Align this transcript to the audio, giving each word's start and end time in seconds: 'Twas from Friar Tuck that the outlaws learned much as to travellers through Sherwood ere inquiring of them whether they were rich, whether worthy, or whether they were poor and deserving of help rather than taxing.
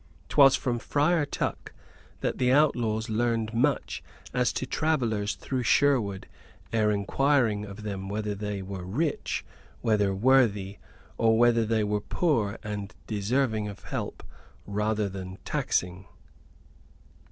'Twas 0.29 0.55
from 0.55 0.79
Friar 0.79 1.27
Tuck 1.27 1.73
that 2.21 2.39
the 2.39 2.51
outlaws 2.51 3.07
learned 3.07 3.53
much 3.53 4.03
as 4.33 4.51
to 4.53 4.65
travellers 4.65 5.35
through 5.35 5.61
Sherwood 5.61 6.25
ere 6.73 6.89
inquiring 6.89 7.65
of 7.65 7.83
them 7.83 8.09
whether 8.09 8.33
they 8.33 8.63
were 8.63 8.83
rich, 8.83 9.45
whether 9.81 10.11
worthy, 10.15 10.79
or 11.19 11.37
whether 11.37 11.67
they 11.67 11.83
were 11.83 12.01
poor 12.01 12.57
and 12.63 12.95
deserving 13.05 13.67
of 13.67 13.83
help 13.83 14.23
rather 14.65 15.07
than 15.07 15.37
taxing. 15.45 16.07